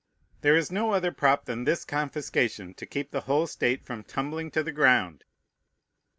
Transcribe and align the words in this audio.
There 0.41 0.55
is 0.57 0.71
no 0.71 0.93
other 0.93 1.11
prop 1.11 1.45
than 1.45 1.63
this 1.63 1.85
confiscation 1.85 2.73
to 2.73 2.87
keep 2.87 3.11
the 3.11 3.21
whole 3.21 3.45
state 3.45 3.85
from 3.85 4.03
tumbling 4.03 4.49
to 4.49 4.63
the 4.63 4.71
ground. 4.71 5.25